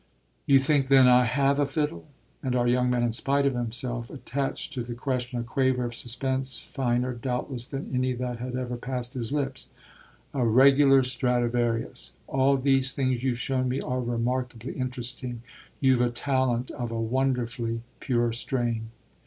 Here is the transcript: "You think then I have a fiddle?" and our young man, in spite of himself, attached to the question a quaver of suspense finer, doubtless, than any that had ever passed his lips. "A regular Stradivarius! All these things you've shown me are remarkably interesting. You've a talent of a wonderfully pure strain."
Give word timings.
"You 0.47 0.57
think 0.57 0.87
then 0.87 1.07
I 1.07 1.25
have 1.25 1.59
a 1.59 1.65
fiddle?" 1.67 2.07
and 2.41 2.55
our 2.55 2.67
young 2.67 2.89
man, 2.89 3.03
in 3.03 3.11
spite 3.11 3.45
of 3.45 3.53
himself, 3.53 4.09
attached 4.09 4.73
to 4.73 4.81
the 4.83 4.95
question 4.95 5.37
a 5.39 5.43
quaver 5.43 5.85
of 5.85 5.93
suspense 5.93 6.63
finer, 6.63 7.13
doubtless, 7.13 7.67
than 7.67 7.91
any 7.93 8.13
that 8.13 8.39
had 8.39 8.55
ever 8.55 8.77
passed 8.77 9.13
his 9.13 9.31
lips. 9.31 9.69
"A 10.33 10.43
regular 10.43 11.03
Stradivarius! 11.03 12.13
All 12.27 12.57
these 12.57 12.93
things 12.93 13.23
you've 13.23 13.37
shown 13.37 13.69
me 13.69 13.79
are 13.79 14.01
remarkably 14.01 14.73
interesting. 14.73 15.43
You've 15.79 16.01
a 16.01 16.09
talent 16.09 16.71
of 16.71 16.91
a 16.91 16.99
wonderfully 16.99 17.81
pure 17.99 18.33
strain." 18.33 18.89